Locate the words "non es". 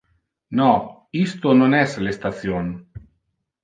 1.61-1.95